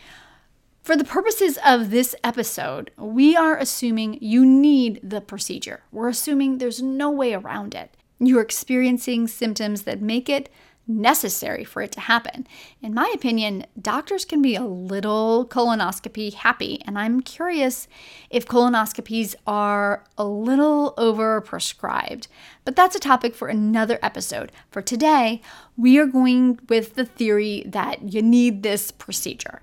[0.83, 5.83] For the purposes of this episode, we are assuming you need the procedure.
[5.91, 7.97] We're assuming there's no way around it.
[8.19, 10.49] You're experiencing symptoms that make it
[10.89, 12.47] necessary for it to happen.
[12.81, 17.89] In my opinion, doctors can be a little colonoscopy happy, and I'm curious
[18.31, 22.29] if colonoscopies are a little overprescribed.
[22.65, 24.53] But that's a topic for another episode.
[24.71, 25.43] For today,
[25.77, 29.63] we are going with the theory that you need this procedure.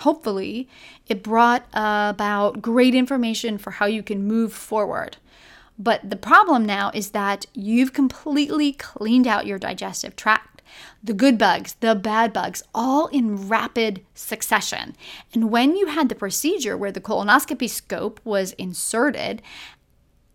[0.00, 0.68] Hopefully,
[1.06, 5.18] it brought about great information for how you can move forward.
[5.78, 10.53] But the problem now is that you've completely cleaned out your digestive tract.
[11.02, 14.96] The good bugs, the bad bugs, all in rapid succession.
[15.32, 19.42] And when you had the procedure where the colonoscopy scope was inserted,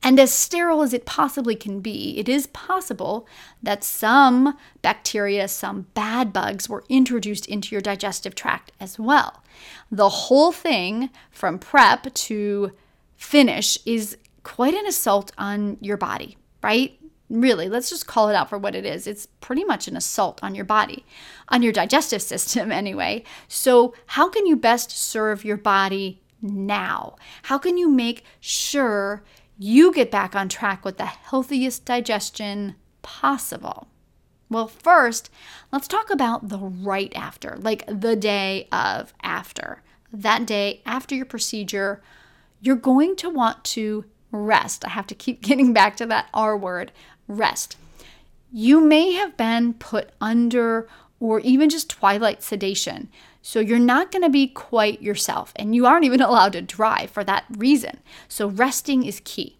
[0.01, 3.27] and as sterile as it possibly can be, it is possible
[3.61, 9.43] that some bacteria, some bad bugs were introduced into your digestive tract as well.
[9.91, 12.71] The whole thing, from prep to
[13.17, 16.97] finish, is quite an assault on your body, right?
[17.29, 19.05] Really, let's just call it out for what it is.
[19.05, 21.05] It's pretty much an assault on your body,
[21.49, 23.23] on your digestive system, anyway.
[23.47, 27.15] So, how can you best serve your body now?
[27.43, 29.23] How can you make sure
[29.59, 33.87] you get back on track with the healthiest digestion possible?
[34.49, 35.29] Well, first,
[35.71, 39.83] let's talk about the right after, like the day of after.
[40.11, 42.01] That day after your procedure,
[42.59, 44.85] you're going to want to rest.
[44.85, 46.91] I have to keep getting back to that R word
[47.29, 47.77] rest.
[48.51, 53.09] You may have been put under or even just twilight sedation.
[53.41, 57.11] So you're not going to be quite yourself, and you aren't even allowed to drive
[57.11, 57.99] for that reason.
[58.27, 59.57] So resting is key.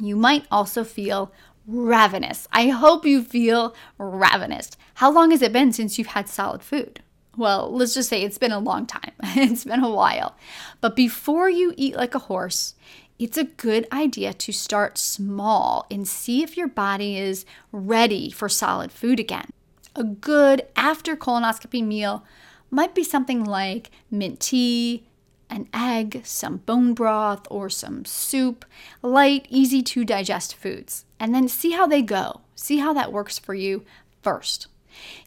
[0.00, 1.32] You might also feel
[1.66, 2.48] ravenous.
[2.52, 4.70] I hope you feel ravenous.
[4.94, 7.00] How long has it been since you've had solid food?
[7.36, 9.12] Well, let's just say it's been a long time.
[9.22, 10.36] it's been a while.
[10.80, 12.74] But before you eat like a horse,
[13.22, 18.48] it's a good idea to start small and see if your body is ready for
[18.48, 19.48] solid food again.
[19.94, 22.24] A good after colonoscopy meal
[22.68, 25.04] might be something like mint tea,
[25.48, 28.64] an egg, some bone broth, or some soup,
[29.02, 31.04] light, easy to digest foods.
[31.20, 32.40] And then see how they go.
[32.56, 33.84] See how that works for you
[34.20, 34.66] first.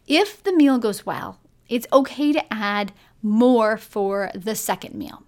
[0.05, 1.39] If the meal goes well,
[1.69, 2.91] it's okay to add
[3.21, 5.23] more for the second meal.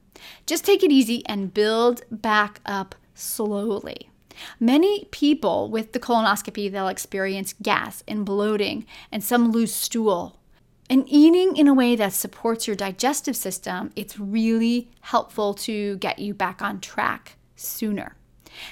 [0.45, 4.09] Just take it easy and build back up slowly.
[4.59, 10.39] Many people with the colonoscopy, they'll experience gas and bloating and some loose stool.
[10.89, 16.19] And eating in a way that supports your digestive system, it's really helpful to get
[16.19, 18.15] you back on track sooner.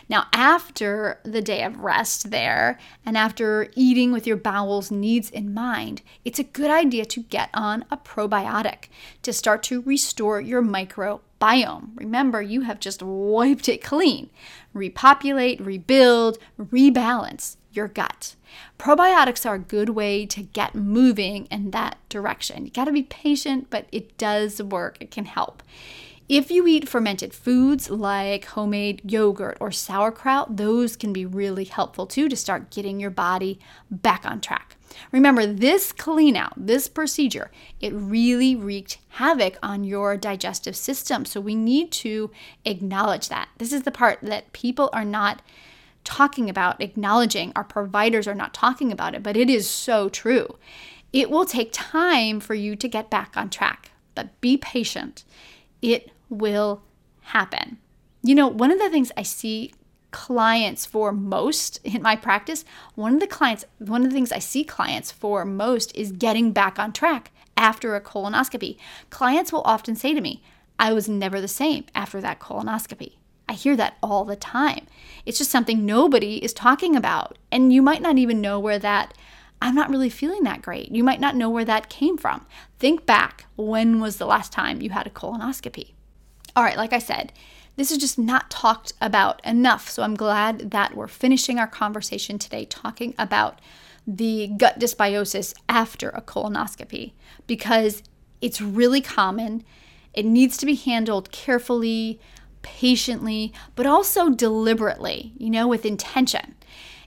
[0.09, 5.53] Now, after the day of rest there, and after eating with your bowels needs in
[5.53, 8.85] mind, it's a good idea to get on a probiotic
[9.21, 11.21] to start to restore your microbiome.
[11.95, 14.29] Remember, you have just wiped it clean.
[14.73, 18.35] Repopulate, rebuild, rebalance your gut.
[18.79, 22.65] Probiotics are a good way to get moving in that direction.
[22.65, 24.97] You got to be patient, but it does work.
[24.99, 25.61] It can help.
[26.27, 32.07] If you eat fermented foods like homemade yogurt or sauerkraut, those can be really helpful
[32.07, 33.59] too to start getting your body
[33.91, 34.74] back on track.
[35.11, 41.25] Remember, this clean out, this procedure, it really wreaked havoc on your digestive system.
[41.25, 42.31] So we need to
[42.65, 43.49] acknowledge that.
[43.57, 45.41] This is the part that people are not
[46.03, 47.51] talking about, acknowledging.
[47.55, 50.57] Our providers are not talking about it, but it is so true.
[51.11, 55.23] It will take time for you to get back on track, but be patient.
[55.81, 56.83] It will
[57.21, 57.77] happen.
[58.21, 59.73] You know, one of the things I see
[60.15, 62.63] clients for most in my practice,
[62.95, 66.53] one of the clients, one of the things I see clients for most is getting
[66.53, 68.77] back on track after a colonoscopy.
[69.09, 70.41] Clients will often say to me,
[70.79, 73.17] I was never the same after that colonoscopy.
[73.49, 74.87] I hear that all the time.
[75.25, 77.37] It's just something nobody is talking about.
[77.51, 79.13] And you might not even know where that,
[79.61, 80.95] I'm not really feeling that great.
[80.95, 82.45] You might not know where that came from.
[82.79, 85.91] Think back when was the last time you had a colonoscopy?
[86.55, 87.33] All right, like I said,
[87.75, 89.89] this is just not talked about enough.
[89.89, 93.59] So I'm glad that we're finishing our conversation today talking about
[94.07, 97.13] the gut dysbiosis after a colonoscopy
[97.47, 98.03] because
[98.41, 99.63] it's really common.
[100.13, 102.19] It needs to be handled carefully,
[102.61, 106.55] patiently, but also deliberately, you know, with intention.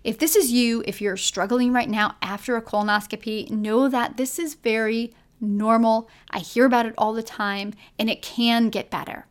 [0.05, 4.39] If this is you, if you're struggling right now after a colonoscopy, know that this
[4.39, 6.09] is very normal.
[6.31, 9.27] I hear about it all the time and it can get better.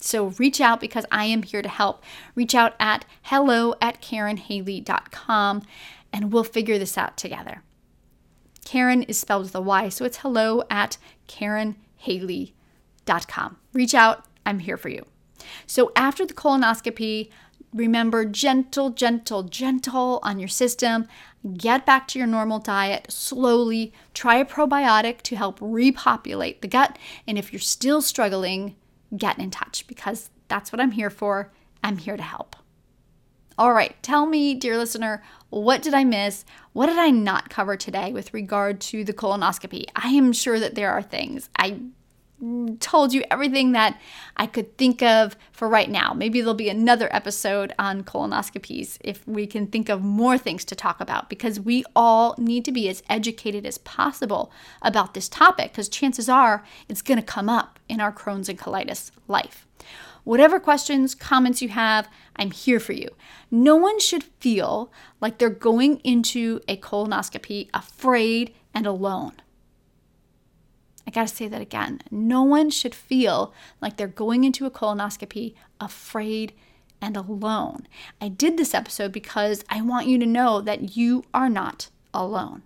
[0.00, 2.02] So reach out because I am here to help.
[2.34, 5.62] Reach out at hello at KarynHaley.com
[6.12, 7.62] and we'll figure this out together.
[8.64, 10.98] Karyn is spelled with a Y, so it's hello at
[11.28, 13.56] KarynHaley.com.
[13.72, 15.06] Reach out, I'm here for you.
[15.66, 17.30] So after the colonoscopy,
[17.72, 21.08] remember gentle, gentle, gentle on your system.
[21.54, 23.94] Get back to your normal diet slowly.
[24.12, 26.98] Try a probiotic to help repopulate the gut.
[27.26, 28.76] And if you're still struggling,
[29.16, 31.52] get in touch because that's what I'm here for.
[31.82, 32.56] I'm here to help.
[33.58, 36.44] All right, tell me, dear listener, what did I miss?
[36.72, 39.84] What did I not cover today with regard to the colonoscopy?
[39.94, 41.50] I am sure that there are things.
[41.58, 41.78] I
[42.80, 44.00] told you everything that
[44.36, 46.14] I could think of for right now.
[46.14, 50.74] Maybe there'll be another episode on colonoscopies if we can think of more things to
[50.74, 55.72] talk about because we all need to be as educated as possible about this topic
[55.72, 59.66] because chances are it's going to come up in our Crohn's and colitis life.
[60.24, 63.08] Whatever questions, comments you have, I'm here for you.
[63.50, 69.32] No one should feel like they're going into a colonoscopy afraid and alone.
[71.10, 72.02] I gotta say that again.
[72.12, 76.52] No one should feel like they're going into a colonoscopy afraid
[77.02, 77.88] and alone.
[78.20, 82.62] I did this episode because I want you to know that you are not alone.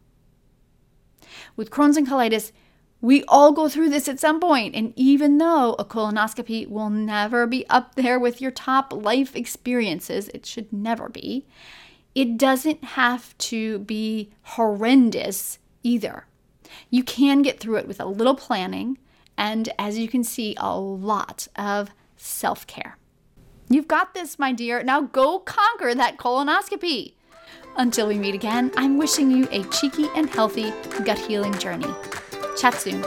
[1.56, 2.52] With Crohn's and colitis,
[3.00, 7.46] we all go through this at some point, and even though a colonoscopy will never
[7.46, 11.46] be up there with your top life experiences, it should never be,
[12.14, 16.26] it doesn't have to be horrendous either.
[16.90, 18.98] You can get through it with a little planning
[19.36, 22.98] and, as you can see, a lot of self care.
[23.68, 24.82] You've got this, my dear.
[24.82, 27.14] Now go conquer that colonoscopy.
[27.76, 30.72] Until we meet again, I'm wishing you a cheeky and healthy
[31.04, 31.92] gut healing journey.
[32.56, 33.04] Chat soon.